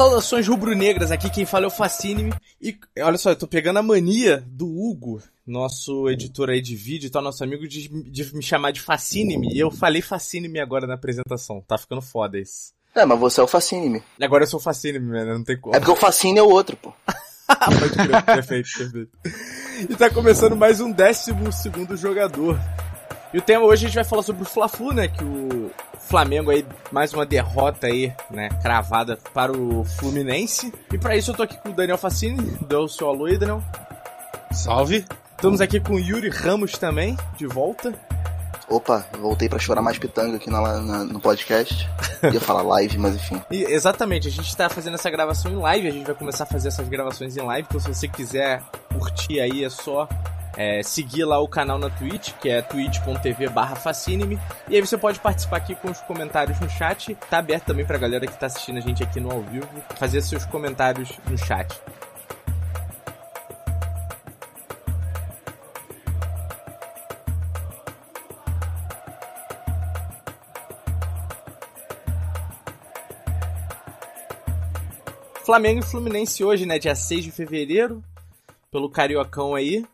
[0.00, 2.32] Saudações rubro-negras, aqui quem fala é o Facine.
[2.58, 7.06] E olha só, eu tô pegando a mania do Hugo, nosso editor aí de vídeo
[7.06, 9.54] e tal, nosso amigo, de, de me chamar de Facine.
[9.54, 11.62] E eu falei Facine agora na apresentação.
[11.68, 12.72] Tá ficando foda isso.
[12.94, 14.02] É, mas você é o Facine.
[14.18, 15.22] Agora eu sou o Facine, né?
[15.22, 15.76] Não tem como.
[15.76, 16.94] É porque o Facine é o outro, pô.
[17.46, 19.10] Pode crer, perfeito, perfeito.
[19.82, 22.58] E tá começando mais um décimo segundo jogador.
[23.32, 25.06] E o tema hoje a gente vai falar sobre o Fla-Flu, né?
[25.06, 25.70] Que o
[26.00, 28.48] Flamengo aí, mais uma derrota aí, né?
[28.60, 30.74] Cravada para o Fluminense.
[30.92, 32.58] E para isso eu tô aqui com o Daniel Facini.
[32.66, 33.62] Deu o seu alô aí, Daniel.
[34.50, 35.04] Salve.
[35.36, 37.94] Estamos aqui com o Yuri Ramos também, de volta.
[38.68, 41.88] Opa, voltei para chorar mais pitanga aqui na, na, no podcast.
[42.22, 43.40] Ia falar live, mas enfim.
[43.50, 46.46] E, exatamente, a gente tá fazendo essa gravação em live, a gente vai começar a
[46.46, 50.08] fazer essas gravações em live, então se você quiser curtir aí é só
[50.56, 53.74] é, seguir lá o canal na Twitch, que é twitch.tv barra.
[54.68, 57.14] E aí você pode participar aqui com os comentários no chat.
[57.28, 60.20] Tá aberto também pra galera que tá assistindo a gente aqui no ao vivo, fazer
[60.22, 61.80] seus comentários no chat.
[75.50, 76.78] Flamengo e Fluminense hoje, né?
[76.78, 78.04] Dia 6 de fevereiro.
[78.70, 79.84] Pelo Cariocão aí.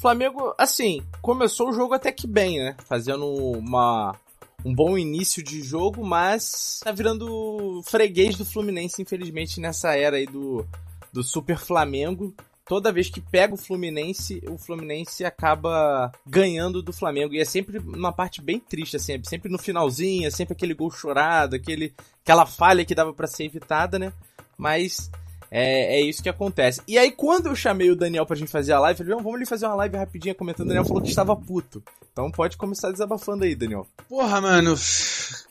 [0.00, 2.74] Flamengo, assim, começou o jogo até que bem, né?
[2.86, 4.16] Fazendo uma,
[4.64, 10.26] um bom início de jogo, mas tá virando freguês do Fluminense, infelizmente, nessa era aí
[10.26, 10.66] do,
[11.12, 12.34] do Super Flamengo.
[12.64, 17.34] Toda vez que pega o Fluminense, o Fluminense acaba ganhando do Flamengo.
[17.34, 20.72] E é sempre uma parte bem triste, assim, é sempre no finalzinho, é sempre aquele
[20.72, 24.12] gol chorado, aquele, aquela falha que dava para ser evitada, né?
[24.60, 25.10] mas
[25.50, 26.80] é, é isso que acontece.
[26.86, 29.36] E aí, quando eu chamei o Daniel pra gente fazer a live, eu falei, vamos
[29.36, 30.66] ali fazer uma live rapidinha comentando.
[30.66, 31.82] O Daniel falou que estava puto.
[32.12, 33.86] Então pode começar desabafando aí, Daniel.
[34.08, 34.74] Porra, mano.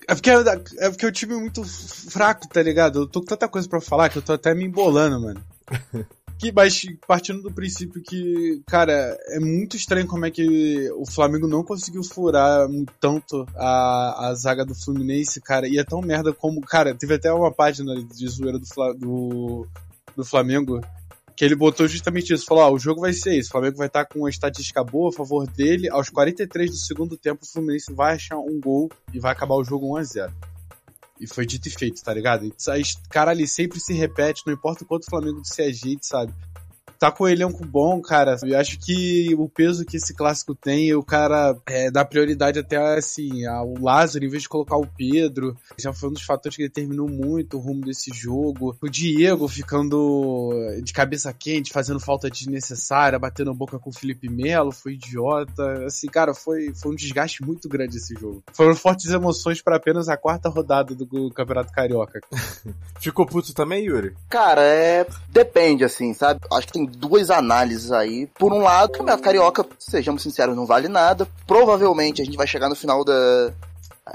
[0.08, 3.00] É porque, é porque o time é muito fraco, tá ligado?
[3.00, 5.44] Eu tô com tanta coisa para falar que eu tô até me embolando, mano.
[6.40, 11.50] Que, mas partindo do princípio que, cara, é muito estranho como é que o Flamengo
[11.50, 12.66] não conseguiu furar
[12.98, 15.68] tanto a, a zaga do Fluminense, cara.
[15.68, 19.68] E é tão merda como, cara, teve até uma página de zoeira do, do,
[20.20, 20.82] do Flamengo
[21.36, 23.88] que ele botou justamente isso, falou, ah, o jogo vai ser isso, o Flamengo vai
[23.88, 27.94] estar com uma estatística boa a favor dele, aos 43 do segundo tempo o Fluminense
[27.94, 30.34] vai achar um gol e vai acabar o jogo 1 a 0
[31.18, 32.54] e foi dito e feito, tá ligado?
[33.10, 36.34] Cara ali sempre se repete, não importa o quanto o Flamengo se ajeite, sabe?
[37.00, 38.38] Tá com o elenco bom, cara.
[38.44, 42.78] Eu acho que o peso que esse clássico tem, o cara é, dá prioridade até
[42.98, 45.56] assim ao Lázaro em vez de colocar o Pedro.
[45.78, 48.76] Já foi um dos fatores que determinou muito o rumo desse jogo.
[48.82, 50.52] O Diego ficando
[50.84, 55.86] de cabeça quente, fazendo falta desnecessária, batendo boca com o Felipe Melo, foi idiota.
[55.86, 58.44] Assim, cara, foi, foi um desgaste muito grande esse jogo.
[58.54, 62.20] Foram fortes emoções para apenas a quarta rodada do Campeonato Carioca.
[63.00, 64.14] Ficou puto também, Yuri?
[64.30, 65.08] Cara, é.
[65.30, 66.42] Depende, assim, sabe?
[66.52, 68.28] Acho que tem duas análises aí.
[68.38, 71.28] Por um lado, o Campeonato Carioca, sejamos sinceros, não vale nada.
[71.48, 73.54] Provavelmente a gente vai chegar no final da,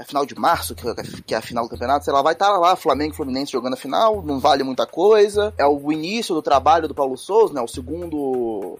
[0.03, 0.75] final de março,
[1.25, 3.51] que é a final do campeonato, sei lá, vai estar tá lá Flamengo e Fluminense
[3.51, 5.53] jogando a final, não vale muita coisa.
[5.57, 7.61] É o início do trabalho do Paulo Souza, né?
[7.61, 8.77] O segundo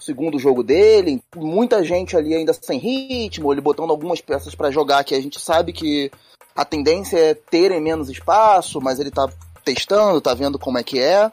[0.00, 5.02] segundo jogo dele, muita gente ali ainda sem ritmo, ele botando algumas peças para jogar
[5.02, 6.10] que a gente sabe que
[6.54, 9.28] a tendência é terem menos espaço, mas ele tá
[9.64, 11.32] testando, tá vendo como é que é.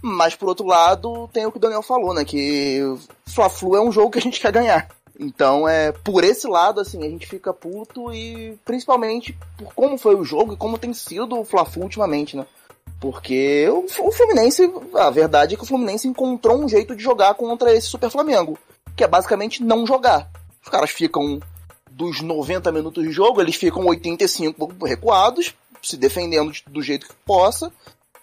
[0.00, 2.24] Mas por outro lado, tem o que o Daniel falou, né?
[2.24, 2.80] Que
[3.26, 4.88] Fla-Flu é um jogo que a gente quer ganhar.
[5.18, 10.14] Então é por esse lado assim, a gente fica puto e principalmente por como foi
[10.14, 12.46] o jogo e como tem sido o Fla-Flu ultimamente, né?
[13.00, 17.34] Porque o, o Fluminense, a verdade é que o Fluminense encontrou um jeito de jogar
[17.34, 18.56] contra esse Super Flamengo,
[18.96, 20.30] que é basicamente não jogar.
[20.62, 21.40] Os caras ficam
[21.90, 27.72] dos 90 minutos de jogo, eles ficam 85 recuados, se defendendo do jeito que possa,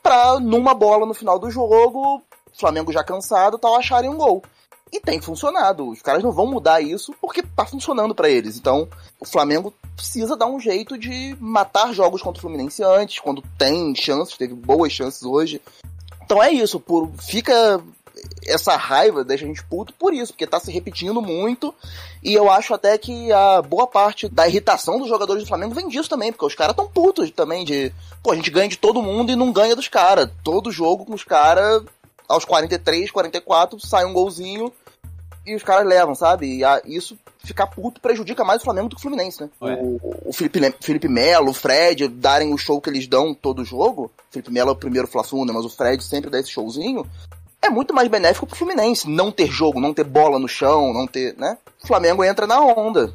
[0.05, 2.21] pra numa bola no final do jogo,
[2.53, 4.43] Flamengo já cansado tal, acharem um gol.
[4.91, 5.89] E tem funcionado.
[5.89, 8.55] Os caras não vão mudar isso porque tá funcionando para eles.
[8.55, 8.87] Então,
[9.19, 13.95] o Flamengo precisa dar um jeito de matar jogos contra o Fluminense antes, quando tem
[13.95, 15.59] chances, teve boas chances hoje.
[16.23, 17.81] Então é isso, por fica
[18.45, 21.73] essa raiva deixa a gente puto por isso, porque tá se repetindo muito.
[22.23, 25.87] E eu acho até que a boa parte da irritação dos jogadores do Flamengo vem
[25.87, 27.91] disso também, porque os caras tão putos também de.
[28.21, 30.29] Pô, a gente ganha de todo mundo e não ganha dos caras.
[30.43, 31.83] Todo jogo com os caras,
[32.27, 34.71] aos 43, 44, sai um golzinho
[35.45, 36.57] e os caras levam, sabe?
[36.57, 39.49] E a, isso ficar puto prejudica mais o Flamengo do que o Fluminense, né?
[39.61, 44.11] O, o, Felipe, Felipe Melo, o Fred darem o show que eles dão todo jogo.
[44.29, 45.53] O Felipe Melo é o primeiro fla né?
[45.53, 47.05] Mas o Fred sempre dá esse showzinho
[47.65, 51.07] é muito mais benéfico pro Fluminense não ter jogo, não ter bola no chão, não
[51.07, 51.57] ter, né?
[51.83, 53.13] O Flamengo entra na onda.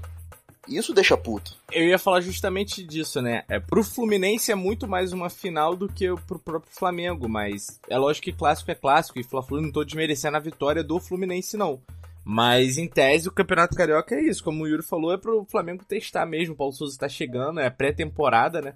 [0.68, 1.56] Isso deixa puto.
[1.72, 3.44] Eu ia falar justamente disso, né?
[3.48, 7.98] É, pro Fluminense é muito mais uma final do que pro próprio Flamengo, mas é
[7.98, 11.80] lógico que clássico é clássico e Fla-Flu não tô desmerecendo a vitória do Fluminense, não.
[12.24, 15.84] Mas em tese o Campeonato Carioca é isso, como o Yuri falou, é pro Flamengo
[15.84, 16.54] testar mesmo.
[16.54, 18.74] O Paulo Souza tá chegando, é pré-temporada, né?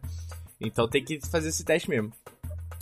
[0.61, 2.13] Então tem que fazer esse teste mesmo.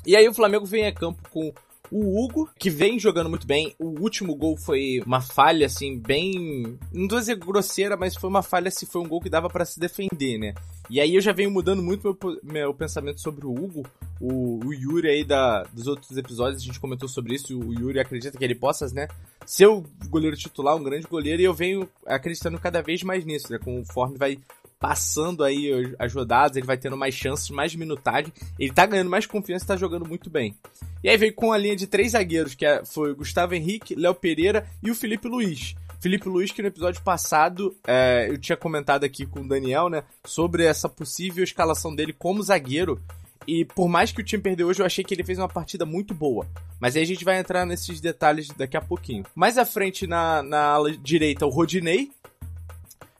[0.06, 1.52] E aí o Flamengo vem a campo com
[1.92, 3.74] o Hugo, que vem jogando muito bem.
[3.78, 6.78] O último gol foi uma falha, assim, bem.
[6.92, 9.66] Não vou dizer grosseira, mas foi uma falha se foi um gol que dava para
[9.66, 10.54] se defender, né?
[10.90, 13.86] E aí eu já venho mudando muito meu, meu pensamento sobre o Hugo.
[14.20, 17.58] O, o, Yuri aí da, dos outros episódios, a gente comentou sobre isso.
[17.58, 19.08] O Yuri acredita que ele possa, né?
[19.46, 23.50] Ser o goleiro titular, um grande goleiro, e eu venho acreditando cada vez mais nisso,
[23.50, 23.58] né?
[23.58, 24.38] Conforme vai
[24.82, 28.32] passando aí as rodadas, ele vai tendo mais chances, mais minutagem.
[28.58, 30.56] Ele tá ganhando mais confiança e tá jogando muito bem.
[31.04, 34.14] E aí veio com a linha de três zagueiros, que é, foi Gustavo Henrique, Léo
[34.14, 35.76] Pereira e o Felipe Luiz.
[36.02, 40.02] Felipe Luiz, que no episódio passado é, eu tinha comentado aqui com o Daniel, né,
[40.24, 43.00] sobre essa possível escalação dele como zagueiro.
[43.46, 45.86] E por mais que o time perdeu hoje, eu achei que ele fez uma partida
[45.86, 46.44] muito boa.
[46.80, 49.24] Mas aí a gente vai entrar nesses detalhes daqui a pouquinho.
[49.32, 52.10] Mais à frente, na, na ala direita, o Rodinei,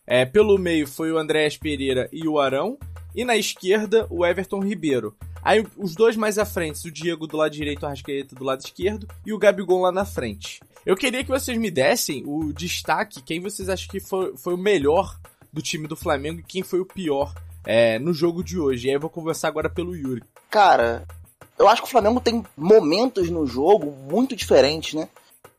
[0.05, 2.77] é, pelo meio foi o Andréas Pereira e o Arão.
[3.15, 5.15] E na esquerda, o Everton Ribeiro.
[5.41, 8.61] Aí os dois mais à frente, o Diego do lado direito, o Arrascaeta do lado
[8.65, 10.61] esquerdo e o Gabigol lá na frente.
[10.85, 14.59] Eu queria que vocês me dessem o destaque, quem vocês acham que foi, foi o
[14.59, 15.17] melhor
[15.53, 17.33] do time do Flamengo e quem foi o pior
[17.65, 18.87] é, no jogo de hoje.
[18.87, 20.25] E aí eu vou conversar agora pelo Yuri.
[20.51, 21.07] Cara,
[21.59, 25.09] eu acho que o Flamengo tem momentos no jogo muito diferentes, né?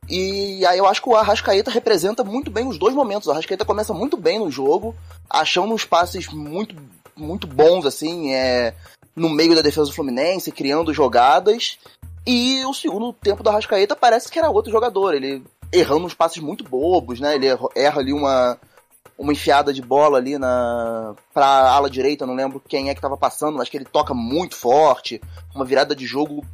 [0.09, 3.27] E aí eu acho que o Arrascaeta representa muito bem os dois momentos.
[3.27, 4.93] O Arrascaeta começa muito bem no jogo,
[5.29, 6.75] achando uns passes muito,
[7.15, 8.73] muito bons, assim, é,
[9.15, 11.77] no meio da defesa do Fluminense, criando jogadas.
[12.25, 15.13] E o segundo tempo do Arrascaeta parece que era outro jogador.
[15.13, 17.35] Ele errando uns passes muito bobos, né?
[17.35, 18.57] Ele erra ali uma,
[19.17, 23.17] uma enfiada de bola ali na pra ala direita, não lembro quem é que tava
[23.17, 25.21] passando, mas que ele toca muito forte,
[25.53, 26.45] uma virada de jogo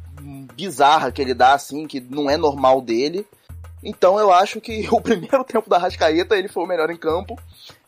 [0.54, 3.26] bizarra que ele dá assim, que não é normal dele.
[3.82, 7.38] Então eu acho que o primeiro tempo da Rascaeta ele foi o melhor em campo.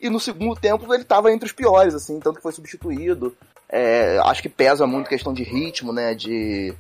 [0.01, 3.37] E no segundo tempo ele estava entre os piores, assim, tanto que foi substituído.
[3.69, 6.15] É, acho que pesa muito questão de ritmo, né?
[6.15, 6.75] De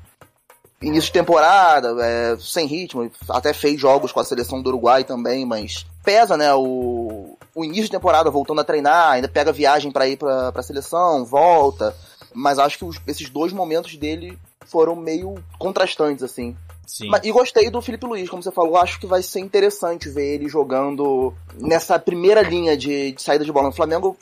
[0.82, 3.11] início de temporada, é, sem ritmo.
[3.29, 6.52] Até fez jogos com a seleção do Uruguai também, mas pesa, né?
[6.55, 10.62] O, o início de temporada voltando a treinar, ainda pega viagem para ir para a
[10.62, 11.94] seleção, volta.
[12.34, 16.56] Mas acho que os, esses dois momentos dele foram meio contrastantes, assim.
[16.87, 17.08] Sim.
[17.08, 20.35] Mas, e gostei do Felipe Luiz, como você falou, acho que vai ser interessante ver
[20.35, 24.17] ele jogando nessa primeira linha de, de saída de bola no Flamengo.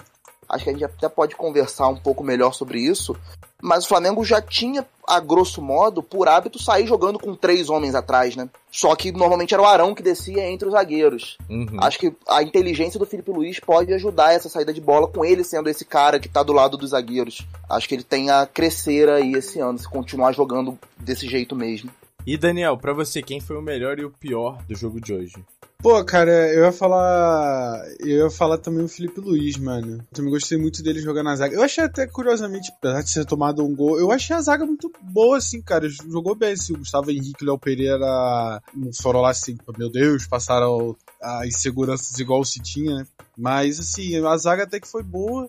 [0.49, 3.17] Acho que a gente até pode conversar um pouco melhor sobre isso.
[3.63, 7.95] Mas o Flamengo já tinha, a grosso modo, por hábito, sair jogando com três homens
[7.95, 8.49] atrás, né?
[8.71, 11.37] Só que normalmente era o Arão que descia entre os zagueiros.
[11.49, 11.77] Uhum.
[11.79, 15.43] Acho que a inteligência do Felipe Luiz pode ajudar essa saída de bola com ele
[15.43, 17.47] sendo esse cara que tá do lado dos zagueiros.
[17.69, 21.91] Acho que ele tem a crescer aí esse ano, se continuar jogando desse jeito mesmo.
[22.27, 25.35] E Daniel, para você, quem foi o melhor e o pior do jogo de hoje?
[25.83, 27.83] Pô, cara, eu ia falar.
[28.01, 29.95] Eu ia falar também o Felipe Luiz, mano.
[29.95, 31.55] Eu também gostei muito dele jogando na zaga.
[31.55, 34.93] Eu achei até, curiosamente, apesar de ter tomado um gol, eu achei a zaga muito
[35.01, 35.89] boa, assim, cara.
[35.89, 36.75] Jogou bem, assim.
[36.75, 41.47] O Gustavo Henrique e o Léo Pereira não foram lá assim, meu Deus, passaram a
[41.47, 43.07] inseguranças igual se tinha, né?
[43.37, 45.49] Mas, assim, a zaga até que foi boa.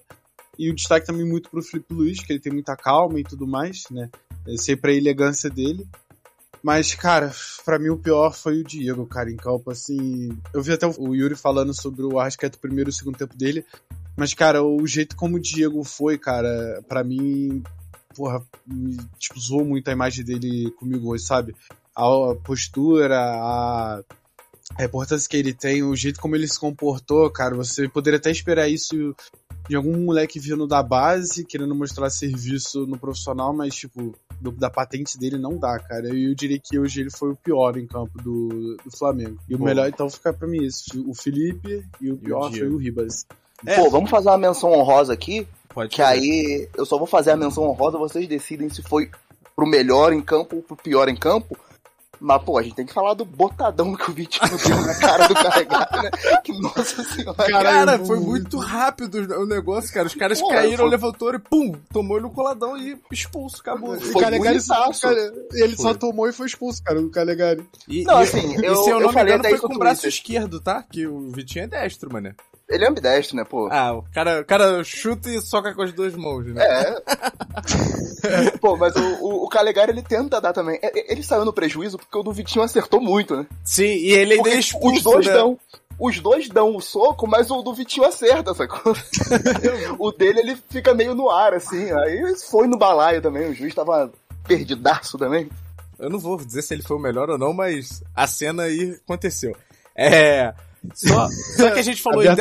[0.58, 3.46] E o destaque também muito pro Felipe Luiz, que ele tem muita calma e tudo
[3.46, 4.10] mais, né?
[4.58, 5.86] Sempre a elegância dele.
[6.64, 7.32] Mas, cara,
[7.66, 10.30] para mim o pior foi o Diego, cara, em campo, assim.
[10.54, 13.66] Eu vi até o Yuri falando sobre o Arrascaeta o primeiro e segundo tempo dele.
[14.16, 17.64] Mas, cara, o jeito como o Diego foi, cara, para mim,
[18.16, 21.56] porra, me, tipo, zoou muito a imagem dele comigo hoje, sabe?
[21.96, 24.04] A postura, a
[24.78, 28.32] a importância que ele tem, o jeito como ele se comportou, cara, você poderia até
[28.32, 29.16] esperar isso
[29.68, 34.70] de algum moleque vindo da base, querendo mostrar serviço no profissional, mas, tipo, do, da
[34.70, 36.14] patente dele não dá, cara.
[36.14, 39.38] E eu diria que hoje ele foi o pior em campo do, do Flamengo.
[39.48, 39.64] E Pô.
[39.64, 40.86] o melhor, então, fica pra mim isso.
[41.08, 43.26] O Felipe e o pior e o foi o Ribas.
[43.66, 43.76] É.
[43.76, 45.48] Pô, vamos fazer uma menção honrosa aqui.
[45.70, 46.20] Pode que fazer.
[46.20, 49.10] aí eu só vou fazer a menção honrosa, vocês decidem se foi
[49.56, 51.58] pro melhor em campo ou pro pior em campo.
[52.24, 55.28] Mas, pô, a gente tem que falar do botadão que o Vitinho deu na cara
[55.28, 56.12] do Calegari, né?
[56.44, 57.36] Que, nossa senhora.
[57.36, 60.06] Cara, foi muito rápido o negócio, cara.
[60.06, 60.90] Os caras pô, caíram, foi...
[60.90, 63.96] levantou e pum, tomou ele no coladão e expulso, acabou.
[63.96, 65.84] O Calegari só, cara, ele foi.
[65.84, 67.66] só tomou e foi expulso, cara, o Calegari.
[67.88, 70.08] E, não, assim, eu, e se eu não eu me engano, foi com o braço
[70.08, 70.84] esquerdo, tá?
[70.84, 72.36] Que o Vitinho é destro, mano.
[72.72, 73.68] Ele é ambidestro, né, pô?
[73.70, 76.64] Ah, o cara, o cara chuta e soca com as duas mãos, né?
[76.64, 78.52] É.
[78.60, 80.80] pô, mas o, o, o Calegari, ele tenta dar também.
[80.82, 83.46] Ele saiu no prejuízo porque o do Vitinho acertou muito, né?
[83.64, 85.34] Sim, e ele ainda é expulso, Os dois né?
[85.34, 85.60] dão.
[86.00, 88.96] os dois dão o soco, mas o do Vitinho acerta, sacou?
[90.00, 91.92] o dele ele fica meio no ar, assim.
[91.92, 94.12] Aí foi no balaio também, o juiz tava
[94.48, 95.50] perdidaço também.
[96.00, 98.98] Eu não vou dizer se ele foi o melhor ou não, mas a cena aí
[99.04, 99.56] aconteceu.
[99.96, 100.54] É.
[100.94, 102.36] Só, só que a gente falou da,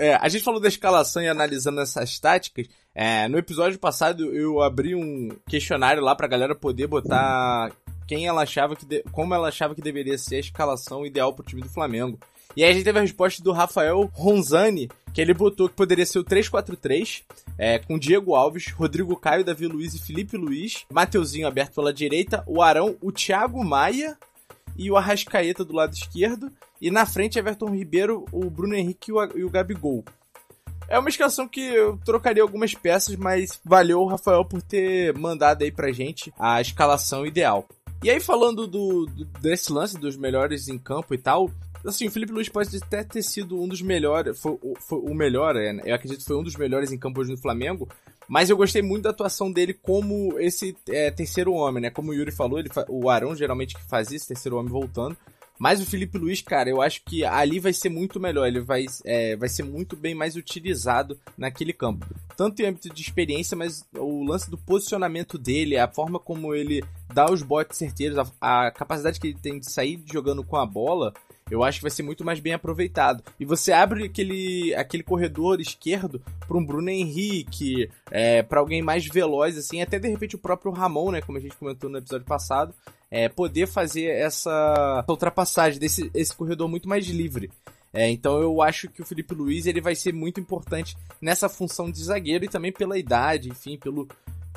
[0.00, 2.66] é, a gente falou da escalação e analisando essas táticas.
[2.94, 7.70] É, no episódio passado eu abri um questionário lá pra galera poder botar
[8.06, 11.44] quem ela achava que de, como ela achava que deveria ser a escalação ideal pro
[11.44, 12.18] time do Flamengo.
[12.56, 16.06] E aí a gente teve a resposta do Rafael Ronzani, que ele botou que poderia
[16.06, 17.22] ser o 3-4-3,
[17.58, 22.42] é, com Diego Alves, Rodrigo Caio, Davi Luiz e Felipe Luiz, Mateuzinho aberto pela direita,
[22.46, 24.16] o Arão, o Thiago Maia
[24.78, 29.44] e o Arrascaeta do lado esquerdo, e na frente Everton Ribeiro, o Bruno Henrique e
[29.44, 30.04] o, Gabigol.
[30.88, 35.72] É uma escalação que eu trocaria algumas peças, mas valeu Rafael por ter mandado aí
[35.72, 37.66] pra gente a escalação ideal.
[38.04, 41.50] E aí, falando do, do, desse lance dos melhores em campo e tal,
[41.84, 45.56] assim, o Felipe Luiz pode até ter sido um dos melhores, foi, foi o melhor,
[45.56, 47.88] é, eu acredito que foi um dos melhores em campo hoje no Flamengo,
[48.28, 51.90] mas eu gostei muito da atuação dele como esse é, terceiro homem, né?
[51.90, 55.16] Como o Yuri falou, ele, o Arão geralmente que fazia esse terceiro homem voltando.
[55.58, 58.46] Mas o Felipe Luiz, cara, eu acho que ali vai ser muito melhor.
[58.46, 62.06] Ele vai, é, vai ser muito bem mais utilizado naquele campo.
[62.36, 66.84] Tanto em âmbito de experiência, mas o lance do posicionamento dele, a forma como ele
[67.12, 70.66] dá os botes certeiros, a, a capacidade que ele tem de sair jogando com a
[70.66, 71.14] bola,
[71.50, 73.22] eu acho que vai ser muito mais bem aproveitado.
[73.38, 79.06] E você abre aquele, aquele corredor esquerdo para um Bruno Henrique, é, para alguém mais
[79.06, 82.26] veloz, assim, até de repente o próprio Ramon, né, como a gente comentou no episódio
[82.26, 82.74] passado,
[83.10, 87.50] é, poder fazer essa ultrapassagem desse esse corredor muito mais livre.
[87.92, 91.90] É, então eu acho que o Felipe Luiz ele vai ser muito importante nessa função
[91.90, 94.06] de zagueiro e também pela idade, enfim, pelo,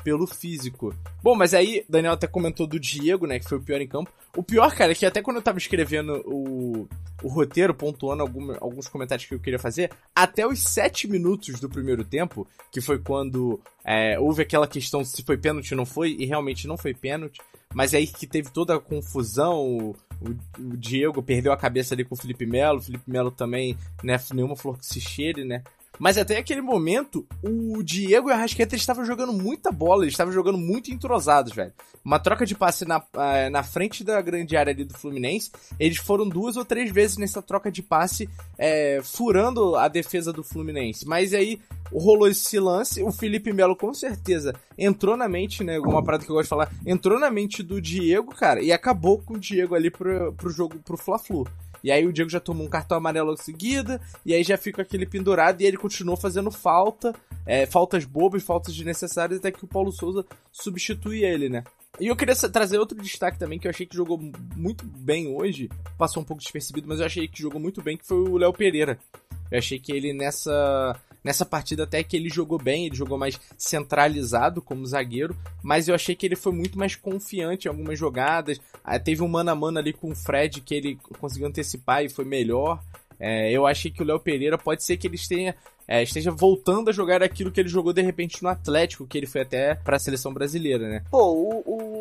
[0.02, 0.94] pelo físico.
[1.22, 4.10] Bom, mas aí, Daniel até comentou do Diego, né, que foi o pior em campo.
[4.36, 6.88] O pior, cara, é que até quando eu tava escrevendo o,
[7.22, 11.68] o roteiro, pontuando algum, alguns comentários que eu queria fazer, até os sete minutos do
[11.68, 16.16] primeiro tempo, que foi quando é, houve aquela questão se foi pênalti ou não foi,
[16.18, 17.40] e realmente não foi pênalti,
[17.74, 20.30] mas aí que teve toda a confusão, o, o,
[20.72, 24.20] o Diego perdeu a cabeça ali com o Felipe Melo, o Felipe Melo também, né,
[24.32, 25.62] nenhuma flor que se cheire, né,
[26.00, 30.32] mas até aquele momento, o Diego e a Rasqueta estavam jogando muita bola, eles estavam
[30.32, 31.74] jogando muito entrosados, velho.
[32.02, 35.98] Uma troca de passe na, uh, na frente da grande área ali do Fluminense, eles
[35.98, 41.06] foram duas ou três vezes nessa troca de passe, é, furando a defesa do Fluminense.
[41.06, 41.60] Mas aí
[41.92, 45.78] rolou esse lance, o Felipe Melo com certeza entrou na mente, né?
[45.78, 49.18] Uma parada que eu gosto de falar, entrou na mente do Diego, cara, e acabou
[49.18, 51.46] com o Diego ali pro, pro jogo, pro Fla-Flu.
[51.82, 54.82] E aí o Diego já tomou um cartão amarelo em seguida, e aí já fica
[54.82, 57.14] aquele pendurado, e ele continuou fazendo falta,
[57.46, 61.64] é, faltas bobas, faltas desnecessárias, até que o Paulo Souza substitui ele, né?
[61.98, 64.18] E eu queria trazer outro destaque também, que eu achei que jogou
[64.56, 65.68] muito bem hoje,
[65.98, 68.52] passou um pouco despercebido, mas eu achei que jogou muito bem, que foi o Léo
[68.52, 68.98] Pereira.
[69.50, 73.38] Eu achei que ele nessa Nessa partida até que ele jogou bem, ele jogou mais
[73.58, 78.60] centralizado como zagueiro, mas eu achei que ele foi muito mais confiante em algumas jogadas.
[79.04, 82.24] Teve um mano a mano ali com o Fred que ele conseguiu antecipar e foi
[82.24, 82.80] melhor.
[83.20, 85.54] É, eu achei que o Léo Pereira pode ser que ele esteja,
[85.86, 89.26] é, esteja voltando a jogar aquilo que ele jogou de repente no Atlético, que ele
[89.26, 91.02] foi até para a seleção brasileira, né?
[91.10, 91.99] Pô, o, o,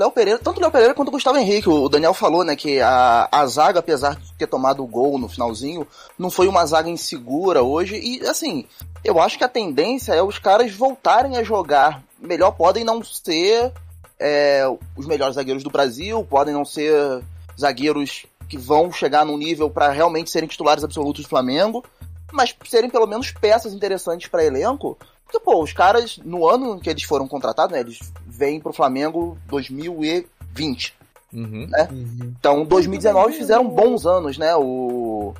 [0.00, 2.80] Léo Pereira, tanto o Léo Pereira quanto o Gustavo Henrique, o Daniel falou, né, que
[2.80, 5.86] a, a zaga, apesar de ter tomado o gol no finalzinho,
[6.18, 7.96] não foi uma zaga insegura hoje.
[7.96, 8.64] E assim,
[9.04, 12.52] eu acho que a tendência é os caras voltarem a jogar melhor.
[12.52, 13.74] Podem não ser
[14.18, 14.64] é,
[14.96, 17.22] os melhores zagueiros do Brasil, podem não ser
[17.60, 21.84] zagueiros que vão chegar num nível para realmente serem titulares absolutos do Flamengo,
[22.32, 24.96] mas serem pelo menos peças interessantes para elenco.
[25.30, 29.38] Porque, pô, os caras, no ano que eles foram contratados, né, eles vêm pro Flamengo
[29.46, 30.94] 2020.
[31.32, 31.68] Uhum.
[31.70, 31.88] Né?
[31.92, 32.34] Uhum.
[32.38, 34.56] Então, 2019 fizeram bons anos, né?
[34.56, 35.32] O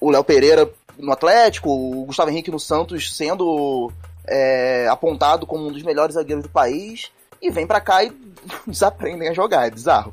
[0.00, 3.90] o Léo Pereira no Atlético, o Gustavo Henrique no Santos sendo
[4.24, 7.10] é, apontado como um dos melhores zagueiros do país,
[7.42, 8.12] e vem para cá e
[8.64, 10.12] desaprendem a jogar, é bizarro.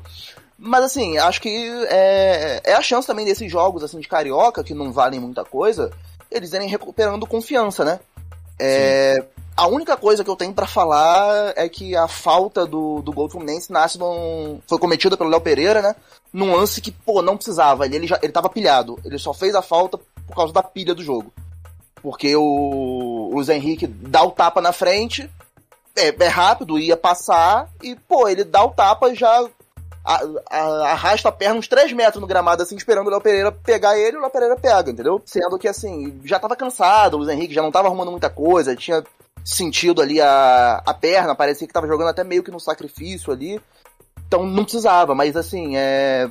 [0.58, 4.74] Mas assim, acho que é, é a chance também desses jogos assim de carioca, que
[4.74, 5.92] não valem muita coisa,
[6.28, 8.00] eles irem recuperando confiança, né?
[8.58, 9.24] É,
[9.56, 13.26] a única coisa que eu tenho para falar é que a falta do, do gol
[13.26, 15.96] do Fluminense nasce num, foi cometida pelo Léo Pereira, né?
[16.32, 17.86] Num lance que, pô, não precisava.
[17.86, 18.98] Ele, ele, já, ele tava pilhado.
[19.04, 21.32] Ele só fez a falta por causa da pilha do jogo.
[22.02, 25.28] Porque o, o Luiz Henrique dá o tapa na frente,
[25.96, 29.48] é, é rápido, ia passar, e, pô, ele dá o tapa já
[30.06, 30.20] a,
[30.50, 33.98] a, arrasta a perna uns 3 metros no gramado, assim, esperando o Léo Pereira pegar
[33.98, 35.20] ele, e o Léo Pereira pega, entendeu?
[35.26, 38.76] Sendo que, assim, já tava cansado, o Luiz Henrique já não tava arrumando muita coisa,
[38.76, 39.02] tinha
[39.44, 43.60] sentido ali a, a perna, parecia que tava jogando até meio que no sacrifício ali.
[44.26, 46.28] Então não precisava, mas assim, é.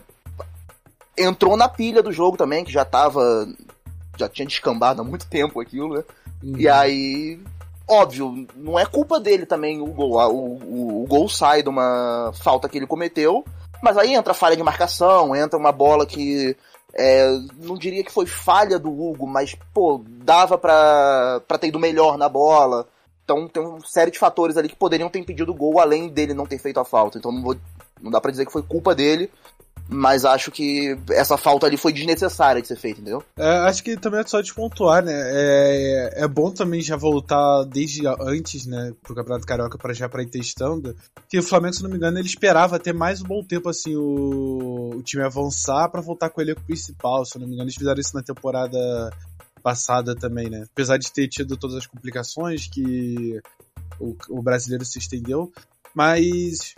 [1.17, 3.47] entrou na pilha do jogo também, que já tava.
[4.17, 6.03] Já tinha descambado há muito tempo aquilo, né?
[6.43, 6.57] Uhum.
[6.57, 7.39] E aí,
[7.87, 10.17] óbvio, não é culpa dele também o gol.
[10.29, 13.45] O, o, o, gol sai de uma falta que ele cometeu,
[13.85, 16.57] mas aí entra falha de marcação, entra uma bola que.
[16.97, 17.27] É,
[17.57, 22.17] não diria que foi falha do Hugo, mas, pô, dava pra, pra ter ido melhor
[22.17, 22.87] na bola.
[23.23, 26.33] Então tem uma série de fatores ali que poderiam ter impedido o gol, além dele
[26.33, 27.17] não ter feito a falta.
[27.17, 27.55] Então não, vou,
[28.01, 29.29] não dá pra dizer que foi culpa dele,
[29.87, 33.23] mas acho que essa falta ali foi desnecessária de ser feita, entendeu?
[33.37, 35.13] É, acho que também é só de pontuar, né?
[35.13, 40.23] É, é bom também já voltar desde antes, né, pro Campeonato Carioca para já para
[40.23, 40.95] ir testando.
[41.29, 43.95] Que o Flamengo, se não me engano, ele esperava ter mais um bom tempo assim
[43.95, 47.23] o, o time avançar para voltar com o elenco principal.
[47.23, 48.79] Se não me engano, eles fizeram isso na temporada
[49.61, 50.65] passada também, né?
[50.71, 53.39] Apesar de ter tido todas as complicações que
[53.99, 55.51] o, o brasileiro se estendeu,
[55.93, 56.73] mas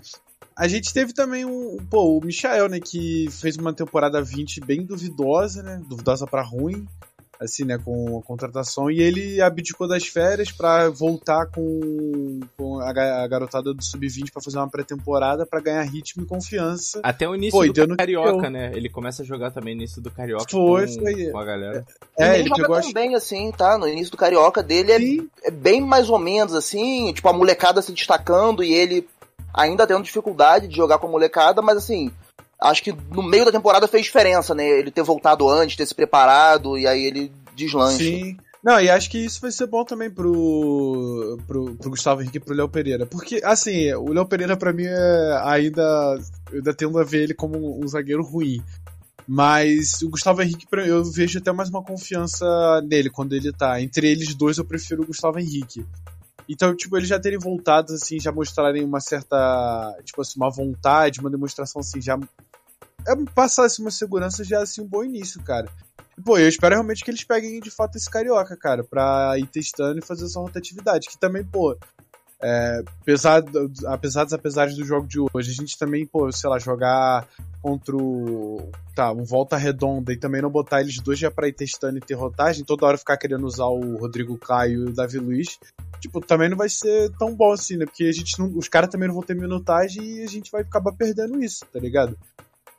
[0.57, 4.83] a gente teve também um, pô, o Michael, né, que fez uma temporada 20 bem
[4.83, 6.87] duvidosa, né, duvidosa para ruim,
[7.39, 12.89] assim, né, com a contratação, e ele abdicou das férias para voltar com, com a,
[12.89, 16.99] a, garotada do Sub-20 para fazer uma pré-temporada para ganhar ritmo e confiança.
[17.03, 18.71] Até o início Pô, do Carioca, né?
[18.73, 21.31] Ele começa a jogar também no início do Carioca foi, com, foi.
[21.31, 21.85] com a galera.
[22.17, 23.77] É, ele, ele joga pegou bem assim, tá?
[23.77, 27.81] No início do Carioca dele é, é, bem mais ou menos assim, tipo a molecada
[27.83, 29.07] se destacando e ele
[29.53, 32.11] ainda tendo dificuldade de jogar com a molecada, mas assim,
[32.61, 34.67] acho que no meio da temporada fez diferença, né?
[34.67, 37.97] Ele ter voltado antes, ter se preparado, e aí ele deslancha.
[37.97, 38.37] Sim.
[38.63, 42.41] Não, e acho que isso vai ser bom também pro, pro, pro Gustavo Henrique e
[42.41, 43.05] pro Léo Pereira.
[43.05, 46.17] Porque, assim, o Léo Pereira pra mim é ainda.
[46.51, 48.61] Eu ainda tendo a ver ele como um zagueiro ruim.
[49.27, 52.45] Mas o Gustavo Henrique, eu vejo até mais uma confiança
[52.81, 53.81] nele quando ele tá.
[53.81, 55.85] Entre eles dois, eu prefiro o Gustavo Henrique.
[56.49, 61.19] Então, tipo, eles já terem voltado, assim, já mostrarem uma certa, tipo assim, uma vontade,
[61.19, 62.17] uma demonstração, assim, já
[63.07, 65.69] é passasse uma segurança já, assim, um bom início, cara.
[66.17, 69.47] E, pô, eu espero realmente que eles peguem, de fato, esse carioca, cara, pra ir
[69.47, 71.77] testando e fazer essa rotatividade, que também, pô,
[72.41, 73.43] é, apesar,
[73.87, 77.27] apesar dos apesares do jogo de hoje, a gente também, pô, sei lá, jogar
[77.61, 78.71] contra o.
[78.95, 82.01] Tá, um volta redonda e também não botar eles dois já pra ir testando e
[82.01, 85.59] ter rotagem, toda hora ficar querendo usar o Rodrigo Caio e o Davi Luiz,
[85.99, 87.85] tipo, também não vai ser tão bom assim, né?
[87.85, 90.61] Porque a gente não, os caras também não vão ter minutagem e a gente vai
[90.61, 92.17] acabar perdendo isso, tá ligado?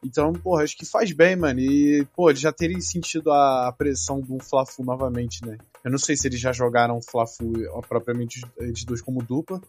[0.05, 1.61] Então, porra, acho que faz bem, mano.
[1.61, 5.59] E, pô, eles já terem sentido a pressão do Fla-Fu novamente, né?
[5.85, 7.53] Eu não sei se eles já jogaram Fla-Fu
[7.89, 9.61] propriamente eles dois como dupla.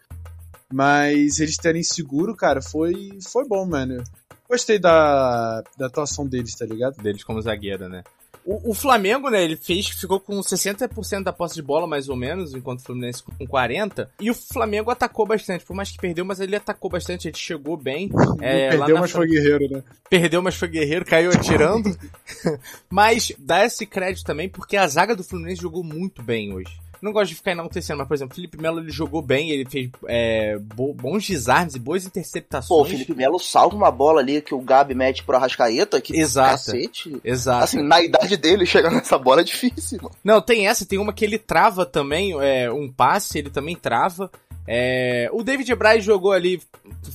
[0.72, 4.04] Mas eles terem seguro, cara, foi, foi bom, mano.
[4.48, 7.02] Gostei da, da atuação deles, tá ligado?
[7.02, 8.04] Deles como zagueiro, né?
[8.46, 12.16] O, o, Flamengo, né, ele fez, ficou com 60% da posse de bola, mais ou
[12.16, 14.08] menos, enquanto o Fluminense com 40%.
[14.20, 17.78] E o Flamengo atacou bastante, por mais que perdeu, mas ele atacou bastante, ele chegou
[17.78, 18.10] bem.
[18.42, 19.84] É, perdeu, mas foi guerreiro, né?
[20.10, 21.96] Perdeu, mas foi guerreiro, caiu atirando.
[22.90, 27.12] mas dá esse crédito também, porque a zaga do Fluminense jogou muito bem hoje não
[27.12, 29.90] gosto de ficar enaltecendo, mas, por exemplo, o Felipe Melo ele jogou bem, ele fez
[30.08, 32.68] é, bons desarmes e boas interceptações.
[32.68, 36.18] Pô, o Felipe Melo salva uma bola ali que o Gabi mete pro Arrascaeta, que
[36.18, 36.52] Exato.
[36.52, 37.20] cacete.
[37.24, 37.64] Exato.
[37.64, 40.16] Assim, na idade dele, chegar nessa bola é difícil, mano.
[40.24, 44.30] Não, tem essa, tem uma que ele trava também, é, um passe, ele também trava.
[44.72, 46.62] É, o David Braz jogou ali,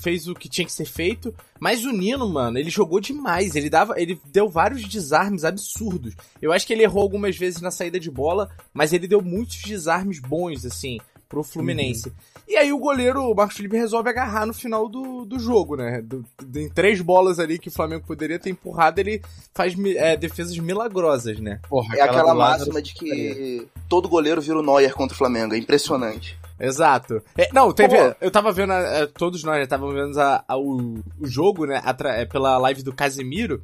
[0.02, 3.54] fez o que tinha que ser feito, mas o Nino, mano, ele jogou demais.
[3.54, 6.16] Ele dava, ele deu vários desarmes absurdos.
[6.42, 9.62] Eu acho que ele errou algumas vezes na saída de bola, mas ele deu muitos
[9.62, 12.08] desarmes bons, assim, pro Fluminense.
[12.08, 12.14] Uhum.
[12.48, 16.02] E aí o goleiro, o Marcos Felipe, resolve agarrar no final do, do jogo, né?
[16.02, 19.22] Do, do, em três bolas ali que o Flamengo poderia ter empurrado, ele
[19.54, 21.60] faz é, defesas milagrosas, né?
[21.68, 25.54] Porra, é aquela, aquela máxima de que todo goleiro vira o Neuer contra o Flamengo.
[25.54, 26.36] É impressionante.
[26.58, 27.22] Exato.
[27.36, 27.96] É, não, teve.
[27.96, 28.16] Pô.
[28.20, 28.72] Eu tava vendo,
[29.14, 31.82] todos nós estávamos vendo a, a, o, o, jogo, né?
[32.16, 33.60] é, pela live do Casemiro.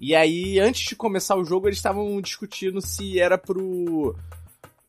[0.00, 4.16] E aí, antes de começar o jogo, eles estavam discutindo se era pro.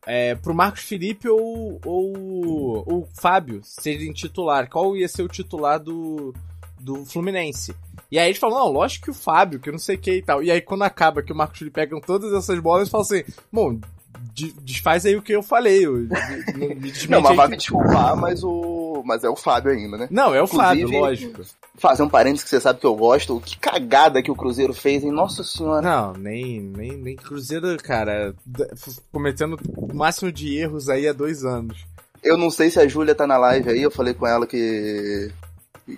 [0.06, 4.70] É, pro Marcos Felipe ou, ou o Fábio serem titular.
[4.70, 6.34] Qual ia ser o titular do,
[6.78, 7.74] do Fluminense?
[8.12, 10.22] E aí eles falam, não, lógico que o Fábio, que não sei o que e
[10.22, 10.44] tal.
[10.44, 13.24] E aí quando acaba que o Marcos Felipe pega todas essas bolas, eles falam assim,
[13.50, 13.80] bom,
[14.62, 15.86] desfaz aí o que eu falei.
[15.86, 19.04] Eu, me não, mas vai me desculpar, mas o.
[19.06, 20.08] Mas é o Fábio ainda, né?
[20.10, 21.42] Não, é o Inclusive, Fábio, lógico.
[21.78, 23.42] Fazer um parênteses que você sabe que eu gosto.
[23.42, 25.12] Que cagada que o Cruzeiro fez, hein?
[25.12, 25.82] Nossa senhora.
[25.82, 28.34] Não, nem, nem, nem Cruzeiro, cara,
[29.12, 31.86] cometendo o máximo de erros aí há dois anos.
[32.24, 35.30] Eu não sei se a Júlia tá na live aí, eu falei com ela que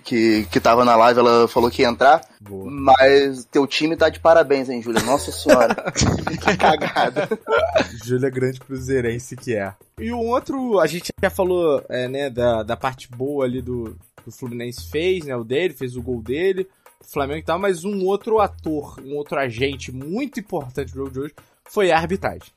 [0.04, 2.20] que, que tava na live, ela falou que ia entrar.
[2.40, 2.70] Boa.
[2.70, 5.02] Mas teu time tá de parabéns, hein, Júlia?
[5.02, 5.74] Nossa senhora.
[5.94, 7.28] que cagada.
[8.04, 9.72] Júlia grande cruzeirense que é.
[10.00, 13.96] E o outro, a gente já falou, é, né, da, da parte boa ali do,
[14.24, 16.68] do Fluminense fez, né, o dele, fez o gol dele.
[17.08, 21.20] Flamengo e tal, mas um outro ator, um outro agente muito importante do jogo de
[21.20, 22.50] hoje foi a arbitragem.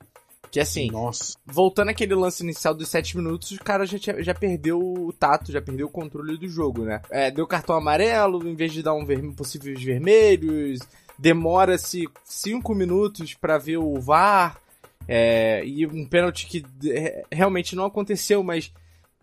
[0.52, 1.38] Que assim, Nossa.
[1.46, 5.52] voltando àquele lance inicial dos 7 minutos, o cara já, tinha- já perdeu o tato,
[5.52, 7.02] já perdeu o controle do jogo, né?
[7.12, 10.80] É, deu cartão amarelo, em vez de dar um vermelho, possíveis vermelhos,
[11.20, 14.60] demora-se 5 minutos pra ver o VAR,
[15.08, 16.64] é, e um pênalti que
[17.32, 18.72] realmente não aconteceu, mas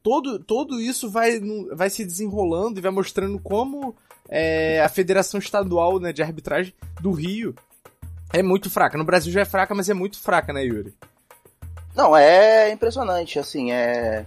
[0.02, 1.40] todo, todo isso vai,
[1.72, 3.96] vai se desenrolando e vai mostrando como
[4.28, 7.54] é, a Federação Estadual né, de Arbitragem do Rio
[8.32, 8.98] é muito fraca.
[8.98, 10.92] No Brasil já é fraca, mas é muito fraca, né, Yuri?
[11.96, 14.26] Não, é impressionante, assim, é.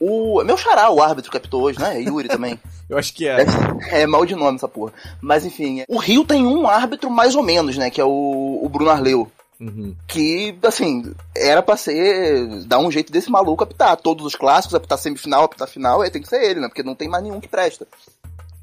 [0.00, 0.42] O.
[0.44, 2.00] Meu xará, o árbitro que apitou hoje, né?
[2.00, 2.58] Yuri também.
[2.90, 3.44] Eu acho que é.
[3.90, 4.92] É mal de nome essa porra.
[5.20, 7.90] Mas enfim, o Rio tem um árbitro mais ou menos, né?
[7.90, 9.30] Que é o, o Bruno Arleu.
[9.60, 9.94] Uhum.
[10.06, 12.46] Que, assim, era pra ser.
[12.64, 13.96] dar um jeito desse maluco apitar.
[13.96, 16.68] Todos os clássicos, apitar semifinal, apitar final, aí tem que ser ele, né?
[16.68, 17.86] Porque não tem mais nenhum que presta.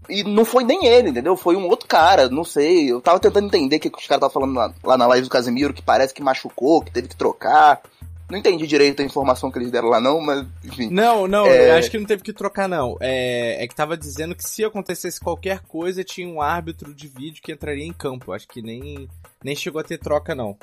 [0.09, 1.35] E não foi nem ele, entendeu?
[1.35, 2.91] Foi um outro cara, não sei.
[2.91, 5.31] Eu tava tentando entender o que os caras estavam falando lá, lá na live do
[5.31, 7.81] Casemiro, que parece que machucou, que teve que trocar.
[8.29, 10.89] Não entendi direito a informação que eles deram lá, não, mas, enfim.
[10.89, 11.77] Não, não, É.
[11.77, 12.97] acho que não teve que trocar, não.
[12.99, 17.41] É, é que tava dizendo que se acontecesse qualquer coisa, tinha um árbitro de vídeo
[17.43, 18.33] que entraria em campo.
[18.33, 19.07] Acho que nem,
[19.43, 20.57] nem chegou a ter troca, não.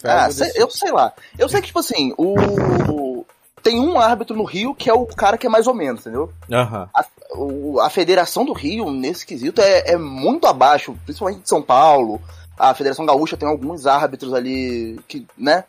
[0.00, 1.12] Foi Ah, sei- eu sei lá.
[1.36, 3.24] Eu sei que, tipo assim, o.
[3.60, 6.32] Tem um árbitro no Rio que é o cara que é mais ou menos, entendeu?
[6.42, 6.54] tipo.
[6.54, 6.88] Aham.
[7.34, 12.20] O- a Federação do Rio, nesse quesito, é, é muito abaixo, principalmente de São Paulo.
[12.56, 15.64] A Federação Gaúcha tem alguns árbitros ali que, né?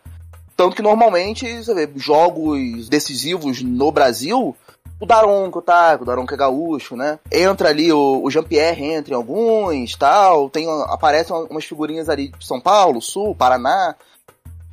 [0.60, 4.54] Tanto que normalmente, você vê, jogos decisivos no Brasil,
[5.00, 5.98] o Daronco, tá?
[6.02, 7.18] O Daronco é gaúcho, né?
[7.32, 10.50] Entra ali, o, o Jean-Pierre entra em alguns, tal.
[10.50, 13.96] Tem, aparecem umas figurinhas ali de São Paulo, Sul, Paraná.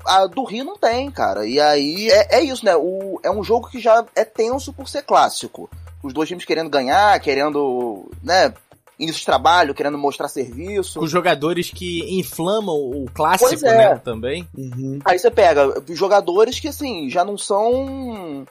[0.04, 1.46] A do Rio não tem, cara.
[1.46, 2.74] E aí é, é isso, né?
[2.74, 5.70] O, é um jogo que já é tenso por ser clássico.
[6.02, 8.52] Os dois times querendo ganhar, querendo, né?
[8.98, 10.98] Início de trabalho, querendo mostrar serviço.
[11.00, 13.76] Os jogadores que inflamam o clássico, Pois é.
[13.76, 14.48] né, também.
[14.56, 14.98] Uhum.
[15.04, 18.46] Aí você pega jogadores que, assim, já não são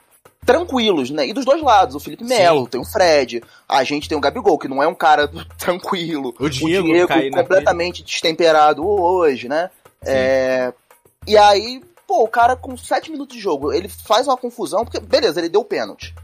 [0.46, 1.26] tranquilos, né?
[1.26, 2.70] E dos dois lados, o Felipe Melo, Sim.
[2.70, 5.28] tem o Fred, a gente tem o Gabigol, que não é um cara
[5.58, 6.32] tranquilo.
[6.38, 7.30] O Diego, cai naquele.
[7.32, 9.68] completamente destemperado hoje, né?
[10.04, 10.72] É...
[11.26, 15.00] E aí, pô, o cara com 7 minutos de jogo, ele faz uma confusão, porque,
[15.00, 16.14] beleza, ele deu pênalti.